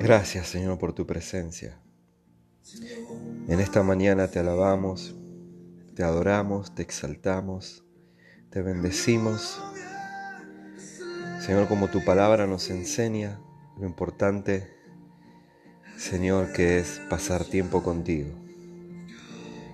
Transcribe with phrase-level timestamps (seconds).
[0.00, 1.78] Gracias Señor por tu presencia.
[3.48, 5.14] En esta mañana te alabamos,
[5.94, 7.84] te adoramos, te exaltamos,
[8.48, 9.60] te bendecimos.
[11.44, 13.40] Señor, como tu palabra nos enseña
[13.78, 14.70] lo importante,
[15.98, 18.30] Señor, que es pasar tiempo contigo.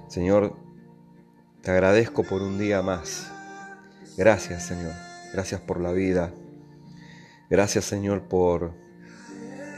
[0.09, 0.57] Señor,
[1.63, 3.31] te agradezco por un día más.
[4.17, 4.93] Gracias, Señor.
[5.33, 6.33] Gracias por la vida.
[7.49, 8.86] Gracias, Señor, por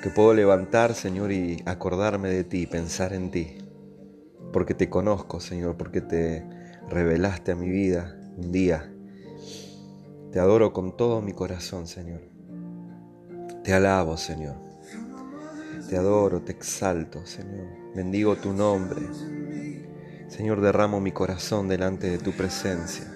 [0.03, 3.59] que puedo levantar, Señor, y acordarme de ti, pensar en ti,
[4.53, 6.45] porque te conozco, Señor, porque te
[6.89, 8.93] revelaste a mi vida un día.
[10.33, 12.21] Te adoro con todo mi corazón, Señor.
[13.65, 14.57] Te alabo, Señor.
[15.89, 17.67] Te adoro, te exalto, Señor.
[17.95, 19.01] Bendigo tu nombre.
[20.29, 23.07] Señor, derramo mi corazón delante de tu presencia.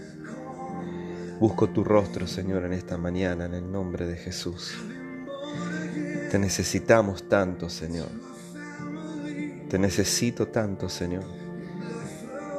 [1.38, 4.74] Busco tu rostro, Señor, en esta mañana, en el nombre de Jesús.
[6.32, 8.08] Te necesitamos tanto, Señor.
[9.68, 11.24] Te necesito tanto, Señor.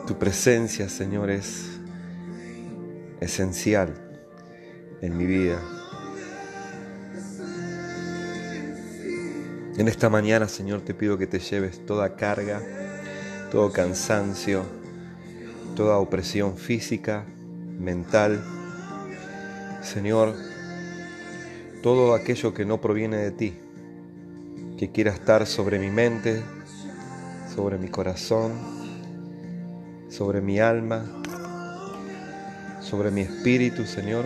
[0.06, 1.80] Tu presencia, Señor, es
[3.20, 3.96] esencial
[5.02, 5.60] en mi vida.
[9.80, 12.62] En esta mañana, Señor, te pido que te lleves toda carga,
[13.52, 14.62] todo cansancio,
[15.76, 17.26] toda opresión física,
[17.80, 18.40] mental.
[19.82, 20.53] Señor,
[21.84, 23.54] todo aquello que no proviene de ti
[24.78, 26.42] que quiera estar sobre mi mente,
[27.54, 28.54] sobre mi corazón,
[30.08, 31.06] sobre mi alma,
[32.80, 34.24] sobre mi espíritu, Señor.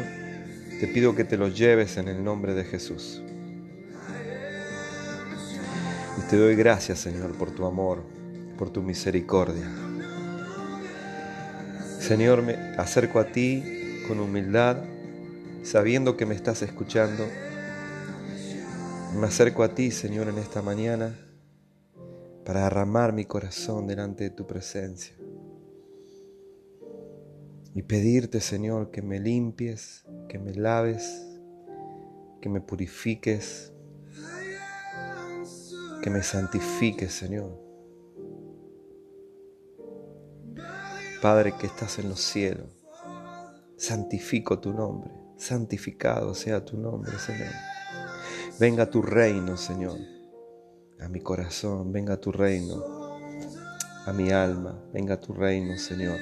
[0.79, 3.23] Te pido que te lo lleves en el nombre de Jesús.
[6.19, 8.03] Y te doy gracias, Señor, por tu amor,
[8.59, 9.67] por tu misericordia.
[11.99, 14.77] Señor, me acerco a ti con humildad,
[15.63, 17.27] sabiendo que me estás escuchando
[19.17, 21.17] me acerco a ti, Señor, en esta mañana
[22.45, 25.15] para derramar mi corazón delante de tu presencia
[27.73, 31.25] y pedirte, Señor, que me limpies, que me laves,
[32.41, 33.73] que me purifiques,
[36.03, 37.59] que me santifiques, Señor.
[41.23, 42.69] Padre que estás en los cielos,
[43.77, 47.76] santifico tu nombre, santificado sea tu nombre, Señor.
[48.59, 49.99] Venga tu reino, Señor,
[50.99, 52.83] a mi corazón, venga tu reino,
[54.03, 56.19] a mi alma, venga tu reino, Señor,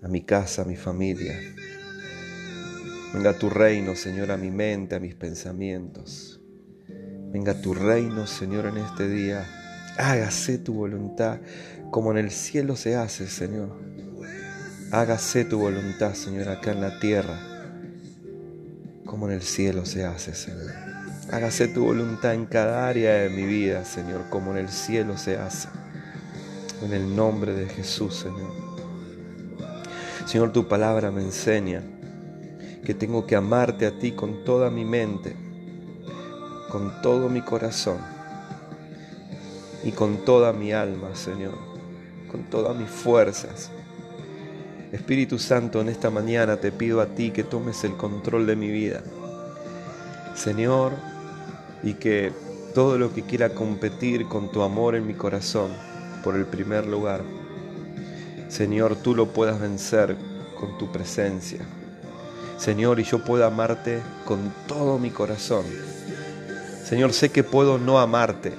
[0.00, 1.36] a mi casa, a mi familia.
[3.14, 6.40] Venga tu reino, Señor, a mi mente, a mis pensamientos.
[7.32, 9.44] Venga tu reino, Señor, en este día.
[9.98, 11.40] Hágase tu voluntad
[11.90, 13.76] como en el cielo se hace, Señor.
[14.92, 17.53] Hágase tu voluntad, Señor, acá en la tierra
[19.14, 20.72] como en el cielo se hace, Señor.
[21.30, 25.36] Hágase tu voluntad en cada área de mi vida, Señor, como en el cielo se
[25.36, 25.68] hace.
[26.82, 28.50] En el nombre de Jesús, Señor.
[30.26, 31.80] Señor, tu palabra me enseña
[32.84, 35.36] que tengo que amarte a ti con toda mi mente,
[36.68, 37.98] con todo mi corazón
[39.84, 41.54] y con toda mi alma, Señor,
[42.32, 43.70] con todas mis fuerzas.
[44.94, 48.70] Espíritu Santo, en esta mañana te pido a ti que tomes el control de mi
[48.70, 49.02] vida.
[50.36, 50.92] Señor,
[51.82, 52.30] y que
[52.76, 55.72] todo lo que quiera competir con tu amor en mi corazón
[56.22, 57.22] por el primer lugar,
[58.48, 60.16] Señor, tú lo puedas vencer
[60.60, 61.58] con tu presencia.
[62.56, 65.64] Señor, y yo puedo amarte con todo mi corazón.
[66.84, 68.52] Señor, sé que puedo no amarte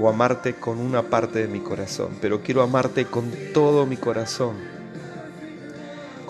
[0.00, 4.79] o amarte con una parte de mi corazón, pero quiero amarte con todo mi corazón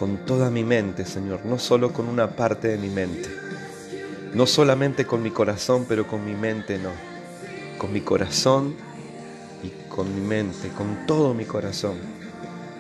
[0.01, 3.29] con toda mi mente, Señor, no solo con una parte de mi mente.
[4.33, 6.89] No solamente con mi corazón, pero con mi mente no.
[7.77, 8.75] Con mi corazón
[9.63, 11.99] y con mi mente, con todo mi corazón,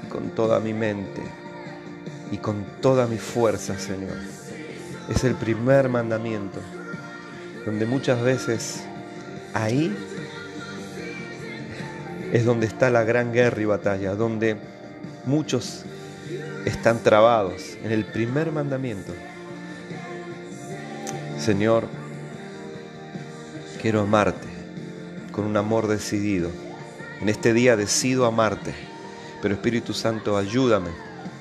[0.03, 1.21] y con toda mi mente
[2.33, 4.17] y con toda mi fuerza, Señor.
[5.11, 6.59] Es el primer mandamiento,
[7.67, 8.81] donde muchas veces
[9.53, 9.95] ahí
[12.33, 14.57] es donde está la gran guerra y batalla, donde
[15.27, 15.85] muchos
[16.65, 19.13] están trabados en el primer mandamiento.
[21.39, 21.89] Señor,
[23.81, 24.49] quiero amarte
[25.33, 26.51] con un amor decidido.
[27.21, 28.75] En este día decido amarte,
[29.43, 30.91] pero Espíritu Santo, ayúdame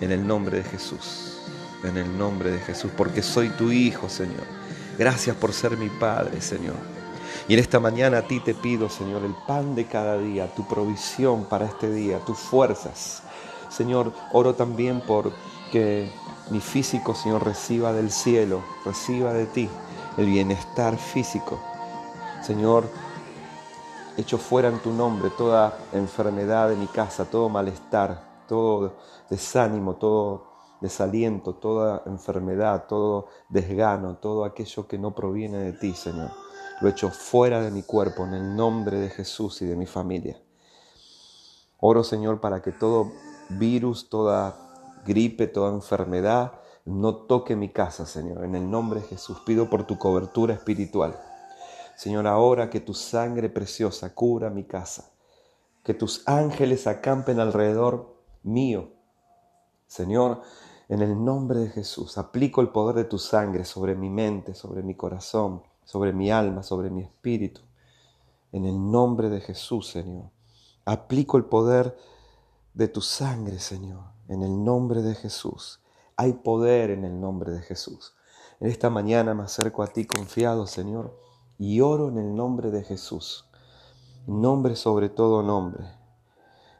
[0.01, 1.41] en el nombre de Jesús,
[1.83, 4.43] en el nombre de Jesús, porque soy tu Hijo, Señor.
[4.97, 6.75] Gracias por ser mi Padre, Señor.
[7.47, 10.67] Y en esta mañana a ti te pido, Señor, el pan de cada día, tu
[10.67, 13.23] provisión para este día, tus fuerzas,
[13.69, 15.31] Señor, oro también por
[15.71, 16.11] que
[16.49, 19.69] mi físico, Señor, reciba del cielo, reciba de ti
[20.17, 21.59] el bienestar físico
[22.41, 22.85] Señor,
[24.17, 28.95] echo fuera en tu nombre toda enfermedad de mi casa, todo malestar, todo
[29.29, 30.47] desánimo, todo
[30.79, 36.31] desaliento, toda enfermedad, todo desgano, todo aquello que no proviene de ti, Señor.
[36.79, 40.41] Lo echo fuera de mi cuerpo en el nombre de Jesús y de mi familia.
[41.81, 43.11] Oro, Señor, para que todo
[43.49, 46.53] virus, toda gripe, toda enfermedad
[46.85, 48.43] no toque mi casa, Señor.
[48.43, 51.19] En el nombre de Jesús pido por tu cobertura espiritual.
[51.95, 55.11] Señor, ahora que tu sangre preciosa cubra mi casa,
[55.83, 58.91] que tus ángeles acampen alrededor mío.
[59.85, 60.41] Señor,
[60.87, 64.81] en el nombre de Jesús, aplico el poder de tu sangre sobre mi mente, sobre
[64.81, 67.61] mi corazón, sobre mi alma, sobre mi espíritu.
[68.51, 70.31] En el nombre de Jesús, Señor.
[70.85, 71.95] Aplico el poder
[72.73, 75.81] de tu sangre, Señor, en el nombre de Jesús.
[76.15, 78.13] Hay poder en el nombre de Jesús.
[78.59, 81.17] En esta mañana me acerco a ti confiado, Señor,
[81.57, 83.45] y oro en el nombre de Jesús.
[84.27, 85.85] Nombre sobre todo nombre.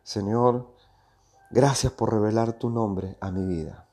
[0.04, 0.74] Señor,
[1.52, 3.88] gracias por revelar tu nombre a mi vida.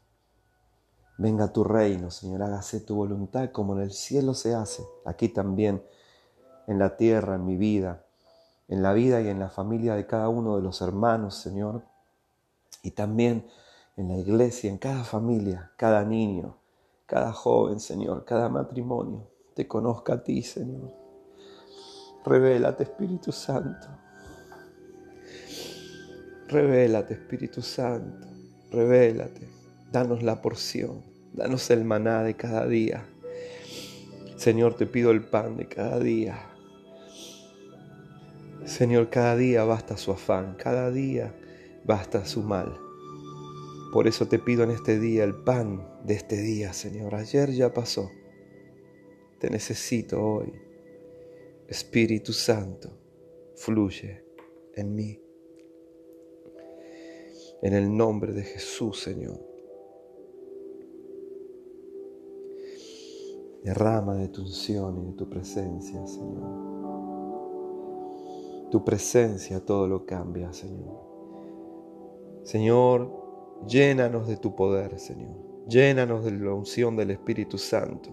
[1.19, 5.83] Venga tu reino, Señor, hágase tu voluntad como en el cielo se hace, aquí también,
[6.67, 8.06] en la tierra, en mi vida,
[8.69, 11.83] en la vida y en la familia de cada uno de los hermanos, Señor,
[12.83, 13.47] y también
[13.97, 16.59] en la iglesia, en cada familia, cada niño,
[17.07, 20.93] cada joven, Señor, cada matrimonio, te conozca a ti, Señor.
[22.25, 23.87] Revélate, Espíritu Santo.
[26.49, 28.27] Revélate, Espíritu Santo.
[28.71, 29.49] Revélate.
[29.93, 31.03] Danos la porción,
[31.33, 33.07] danos el maná de cada día.
[34.37, 36.56] Señor, te pido el pan de cada día.
[38.67, 41.35] Señor, cada día basta su afán, cada día
[41.85, 42.77] basta su mal.
[43.93, 47.15] Por eso te pido en este día el pan de este día, Señor.
[47.15, 48.11] Ayer ya pasó.
[49.39, 50.53] Te necesito hoy.
[51.69, 52.91] Espíritu Santo,
[53.55, 54.25] fluye
[54.75, 55.21] en mí.
[57.63, 59.41] En el nombre de Jesús, Señor.
[63.63, 66.76] Derrama de tu unción y de tu presencia, Señor.
[68.77, 71.01] Tu presencia todo lo cambia, Señor.
[72.43, 73.11] Señor,
[73.67, 75.35] llénanos de tu poder, Señor.
[75.67, 78.11] Llénanos de la unción del Espíritu Santo.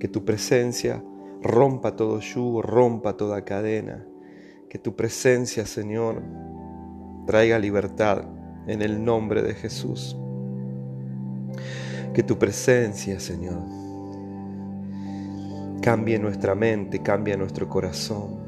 [0.00, 1.04] Que tu presencia
[1.42, 4.06] rompa todo yugo, rompa toda cadena.
[4.70, 6.22] Que tu presencia, Señor,
[7.26, 8.24] traiga libertad
[8.66, 10.16] en el nombre de Jesús.
[12.14, 13.60] Que tu presencia, Señor,
[15.82, 18.47] cambie nuestra mente, cambie nuestro corazón.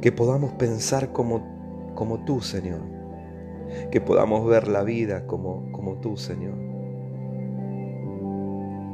[0.00, 2.80] Que podamos pensar como, como tú, Señor.
[3.90, 6.54] Que podamos ver la vida como, como tú, Señor.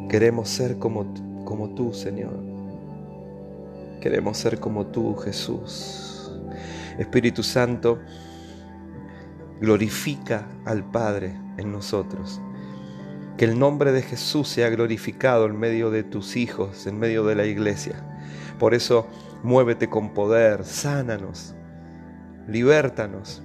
[0.08, 1.12] Queremos ser como,
[1.44, 2.48] como tú, Señor.
[4.00, 6.32] Queremos ser como tú, Jesús.
[6.98, 7.98] Espíritu Santo,
[9.60, 12.40] glorifica al Padre en nosotros.
[13.36, 17.34] Que el nombre de Jesús sea glorificado en medio de tus hijos, en medio de
[17.34, 18.04] la iglesia.
[18.58, 19.06] Por eso
[19.42, 21.54] muévete con poder, sánanos,
[22.46, 23.42] libértanos.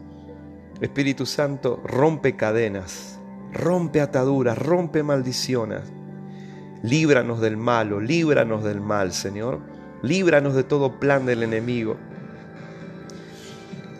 [0.81, 3.19] Espíritu Santo, rompe cadenas,
[3.51, 5.81] rompe ataduras, rompe maldiciones.
[6.81, 9.59] Líbranos del malo, líbranos del mal, Señor.
[10.01, 11.95] Líbranos de todo plan del enemigo.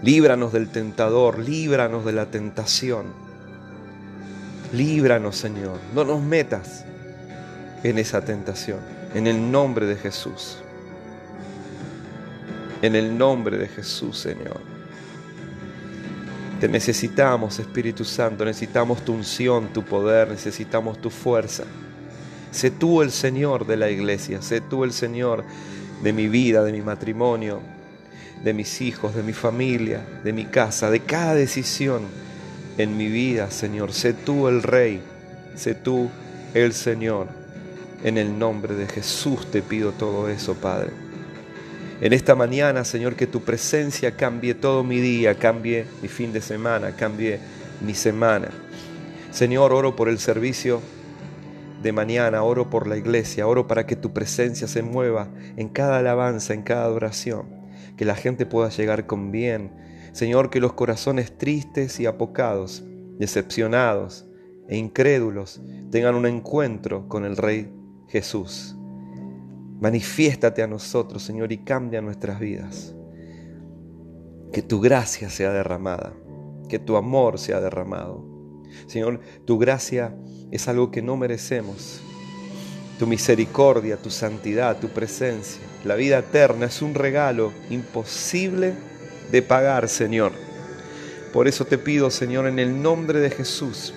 [0.02, 3.06] Líbranos del tentador, líbranos de la tentación.
[4.74, 5.80] Líbranos, Señor.
[5.94, 6.84] No nos metas
[7.84, 8.80] en esa tentación.
[9.14, 10.62] En el nombre de Jesús.
[12.84, 14.60] En el nombre de Jesús, Señor.
[16.60, 18.44] Te necesitamos, Espíritu Santo.
[18.44, 20.28] Necesitamos tu unción, tu poder.
[20.28, 21.63] Necesitamos tu fuerza.
[22.52, 24.42] Sé tú el Señor de la iglesia.
[24.42, 25.46] Sé tú el Señor
[26.04, 27.62] de mi vida, de mi matrimonio,
[28.44, 32.02] de mis hijos, de mi familia, de mi casa, de cada decisión
[32.78, 33.94] en mi vida, Señor.
[33.94, 35.02] Sé tú el Rey,
[35.56, 36.10] sé tú
[36.54, 37.30] el Señor.
[38.04, 41.12] En el nombre de Jesús te pido todo eso, Padre.
[42.04, 46.42] En esta mañana, Señor, que tu presencia cambie todo mi día, cambie mi fin de
[46.42, 47.40] semana, cambie
[47.80, 48.50] mi semana.
[49.32, 50.82] Señor, oro por el servicio
[51.82, 56.00] de mañana, oro por la iglesia, oro para que tu presencia se mueva en cada
[56.00, 57.46] alabanza, en cada adoración,
[57.96, 59.72] que la gente pueda llegar con bien,
[60.12, 62.84] Señor, que los corazones tristes y apocados,
[63.18, 64.26] decepcionados
[64.68, 67.74] e incrédulos tengan un encuentro con el Rey
[68.10, 68.76] Jesús.
[69.84, 72.96] Manifiéstate a nosotros, Señor, y cambia nuestras vidas.
[74.54, 76.13] Que tu gracia sea derramada,
[76.70, 78.24] que tu amor sea derramado.
[78.88, 80.16] Señor, tu gracia
[80.52, 82.00] es algo que no merecemos.
[82.98, 85.62] tu misericordia, tu santidad, tu presencia.
[85.84, 88.75] La vida eterna es un regalo imposible
[89.34, 90.32] de pagar, Señor.
[91.34, 93.94] Por eso te pido, Señor, en el nombre de Jesús,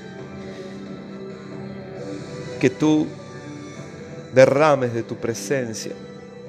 [2.59, 3.07] que tú
[4.37, 5.93] derrames de tu presencia,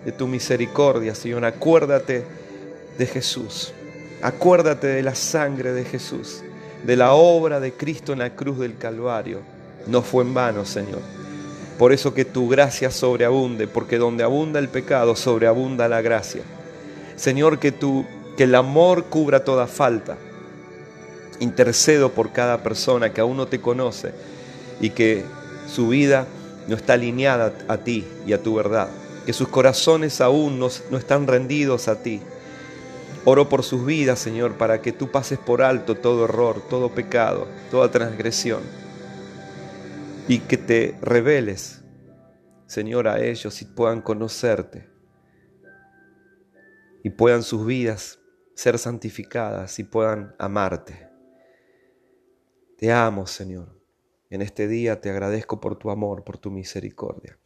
[0.03, 1.45] de tu misericordia, Señor.
[1.45, 2.25] Acuérdate
[2.97, 3.71] de Jesús.
[4.21, 6.43] Acuérdate de la sangre de Jesús,
[6.83, 9.39] de la obra de Cristo en la cruz del Calvario.
[9.87, 10.99] No fue en vano, Señor.
[11.79, 16.41] Por eso que tu gracia sobreabunde, porque donde abunda el pecado, sobreabunda la gracia.
[17.15, 20.17] Señor, que, tu, que el amor cubra toda falta.
[21.39, 24.11] Intercedo por cada persona que aún no te conoce
[24.81, 25.23] y que
[25.67, 26.27] su vida
[26.67, 28.89] no está alineada a ti y a tu verdad.
[29.25, 32.21] Que sus corazones aún no, no están rendidos a ti.
[33.25, 37.47] Oro por sus vidas, Señor, para que tú pases por alto todo error, todo pecado,
[37.69, 38.61] toda transgresión
[40.27, 41.81] y que te reveles,
[42.65, 44.89] Señor, a ellos y puedan conocerte
[47.03, 48.19] y puedan sus vidas
[48.53, 51.07] ser santificadas y puedan amarte.
[52.77, 53.76] Te amo, Señor.
[54.29, 57.37] En este día te agradezco por tu amor, por tu misericordia.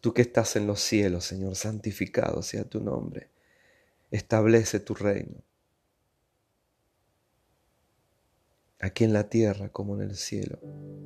[0.00, 3.28] Tú que estás en los cielos, Señor, santificado sea tu nombre.
[4.10, 5.42] Establece tu reino.
[8.82, 10.58] aquí en la tierra como en el cielo.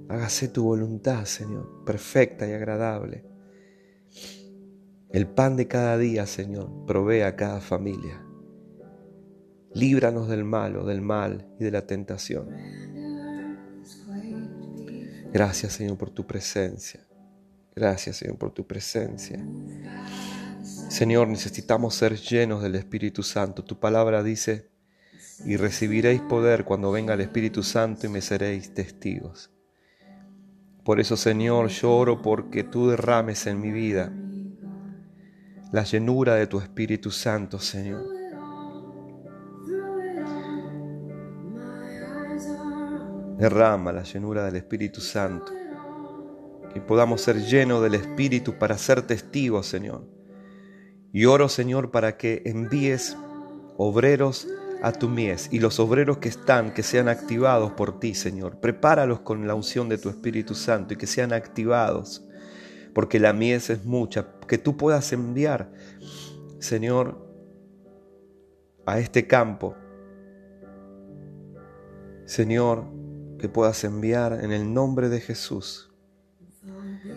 [0.09, 3.25] Hágase tu voluntad, Señor, perfecta y agradable.
[5.11, 8.25] El pan de cada día, Señor, provee a cada familia.
[9.73, 12.49] Líbranos del malo, del mal y de la tentación.
[15.37, 17.07] Gracias, Señor, por tu presencia.
[17.75, 19.38] Gracias, Señor, por tu presencia.
[20.88, 23.62] Señor, necesitamos ser llenos del Espíritu Santo.
[23.62, 24.71] Tu palabra dice,
[25.45, 29.50] y recibiréis poder cuando venga el Espíritu Santo y me seréis testigos.
[30.83, 34.11] Por eso, Señor, yo oro porque tú derrames en mi vida
[35.71, 38.15] la llenura de tu Espíritu Santo, Señor.
[43.38, 45.52] Derrama la llenura del Espíritu Santo.
[46.73, 50.05] Que podamos ser llenos del Espíritu para ser testigos, Señor.
[51.12, 53.16] Y oro, Señor, para que envíes
[53.76, 54.49] obreros
[54.83, 58.61] a tu mies y los obreros que están, que sean activados por ti, Señor.
[58.61, 62.26] Prepáralos con la unción de tu Espíritu Santo y que sean activados,
[62.95, 65.73] porque la mies es mucha, que tú puedas enviar,
[66.59, 67.26] Señor,
[68.87, 69.75] a este campo.
[72.25, 72.85] Señor,
[73.38, 75.90] que puedas enviar en el nombre de Jesús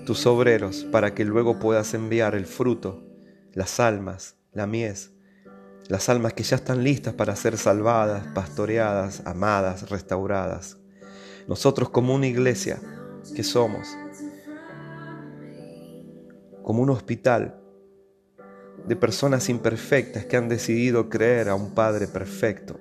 [0.05, 3.03] tus obreros para que luego puedas enviar el fruto,
[3.53, 5.11] las almas, la mies
[5.89, 10.77] las almas que ya están listas para ser salvadas, pastoreadas, amadas, restauradas.
[11.47, 12.79] Nosotros como una iglesia
[13.35, 13.87] que somos,
[16.61, 17.59] como un hospital
[18.85, 22.79] de personas imperfectas que han decidido creer a un Padre perfecto,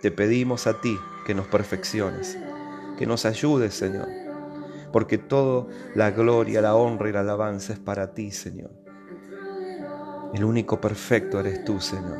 [0.00, 2.38] te pedimos a ti que nos perfecciones,
[2.96, 4.08] que nos ayudes, Señor,
[4.92, 8.70] porque toda la gloria, la honra y la alabanza es para ti, Señor.
[10.32, 12.18] El único perfecto eres tú, Señor.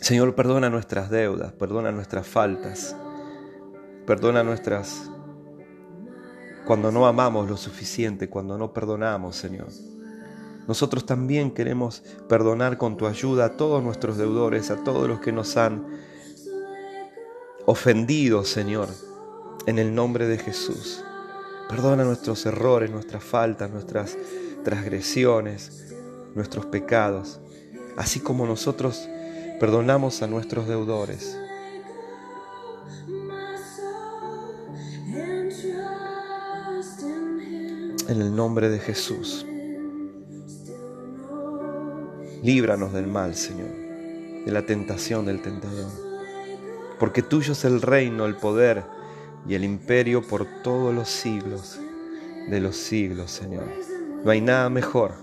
[0.00, 2.96] Señor, perdona nuestras deudas, perdona nuestras faltas,
[4.06, 5.10] perdona nuestras...
[6.66, 9.66] cuando no amamos lo suficiente, cuando no perdonamos, Señor.
[10.68, 15.32] Nosotros también queremos perdonar con tu ayuda a todos nuestros deudores, a todos los que
[15.32, 15.84] nos han
[17.70, 18.88] ofendido, Señor,
[19.66, 21.04] en el nombre de Jesús.
[21.68, 24.16] Perdona nuestros errores, nuestras faltas, nuestras
[24.64, 25.92] transgresiones,
[26.34, 27.40] nuestros pecados,
[27.96, 29.08] así como nosotros
[29.58, 31.36] Perdonamos a nuestros deudores.
[38.08, 39.44] En el nombre de Jesús.
[42.44, 43.70] Líbranos del mal, Señor,
[44.44, 46.07] de la tentación del tentador.
[46.98, 48.84] Porque tuyo es el reino, el poder
[49.46, 51.78] y el imperio por todos los siglos
[52.48, 53.64] de los siglos, Señor.
[54.24, 55.14] No hay nada mejor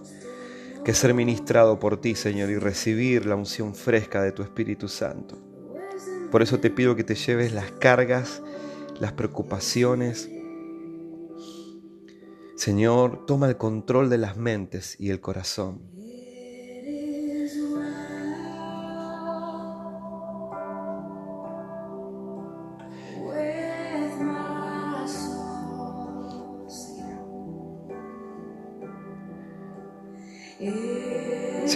[0.83, 5.37] que ser ministrado por ti, Señor, y recibir la unción fresca de tu Espíritu Santo.
[6.31, 8.41] Por eso te pido que te lleves las cargas,
[8.99, 10.29] las preocupaciones.
[12.55, 15.94] Señor, toma el control de las mentes y el corazón.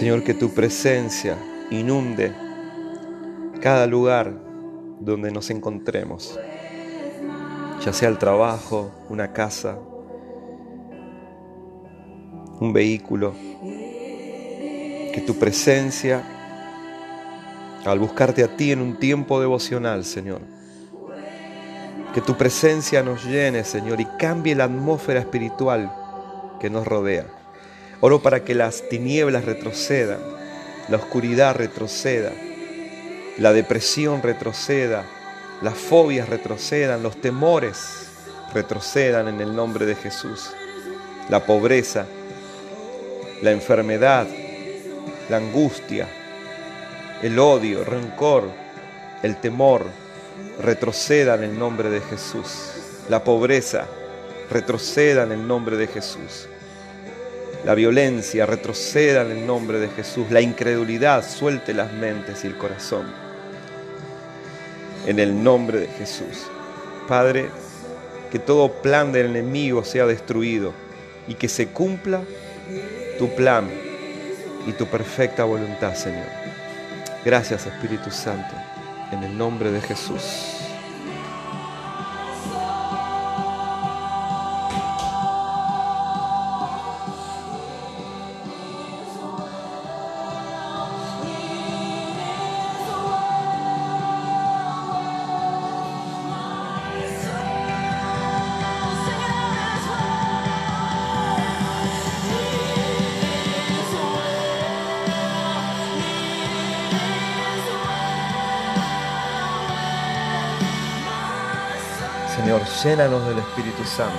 [0.00, 1.36] Señor, que tu presencia
[1.70, 2.32] inunde
[3.60, 4.32] cada lugar
[4.98, 6.40] donde nos encontremos,
[7.84, 9.76] ya sea el trabajo, una casa,
[12.60, 13.34] un vehículo,
[15.12, 16.22] que tu presencia,
[17.84, 20.40] al buscarte a ti en un tiempo devocional, Señor,
[22.14, 25.92] que tu presencia nos llene, Señor, y cambie la atmósfera espiritual
[26.58, 27.39] que nos rodea.
[28.00, 30.20] Oro para que las tinieblas retrocedan,
[30.88, 32.32] la oscuridad retroceda,
[33.38, 35.04] la depresión retroceda,
[35.62, 38.08] las fobias retrocedan, los temores
[38.54, 40.50] retrocedan en el nombre de Jesús.
[41.28, 42.06] La pobreza,
[43.42, 44.26] la enfermedad,
[45.28, 46.08] la angustia,
[47.22, 48.44] el odio, rencor,
[49.22, 49.84] el temor,
[50.60, 52.72] retroceda en el nombre de Jesús.
[53.08, 53.86] La pobreza,
[54.50, 56.48] retroceda en el nombre de Jesús.
[57.64, 60.30] La violencia, retroceda en el nombre de Jesús.
[60.30, 63.06] La incredulidad, suelte las mentes y el corazón.
[65.06, 66.46] En el nombre de Jesús.
[67.06, 67.50] Padre,
[68.30, 70.72] que todo plan del enemigo sea destruido
[71.28, 72.22] y que se cumpla
[73.18, 73.68] tu plan
[74.66, 76.26] y tu perfecta voluntad, Señor.
[77.24, 78.54] Gracias, Espíritu Santo,
[79.12, 80.59] en el nombre de Jesús.
[112.82, 114.18] Llénanos del Espíritu Santo.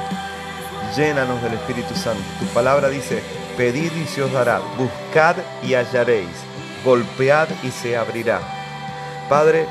[0.95, 2.21] Llénanos del Espíritu Santo.
[2.39, 3.23] Tu palabra dice,
[3.57, 6.29] pedid y se os dará, buscad y hallaréis,
[6.83, 8.39] golpead y se abrirá.
[9.29, 9.67] Padre,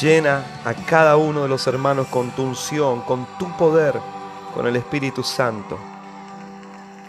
[0.00, 3.94] llena a cada uno de los hermanos con tu unción, con tu poder,
[4.54, 5.78] con el Espíritu Santo.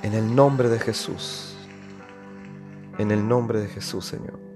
[0.04, 1.56] En el nombre de Jesús.
[2.98, 4.51] En el nombre de Jesús, Señor.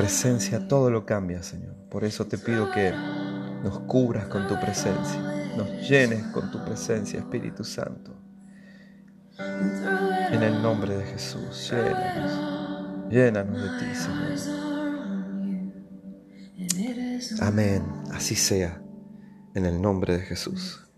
[0.00, 1.74] Presencia todo lo cambia, Señor.
[1.90, 2.90] Por eso te pido que
[3.62, 5.20] nos cubras con tu presencia,
[5.58, 8.16] nos llenes con tu presencia, Espíritu Santo.
[9.38, 14.38] En el nombre de Jesús, llénanos, llénanos de ti, Señor.
[17.42, 18.80] Amén, así sea,
[19.54, 20.88] en el nombre de Jesús.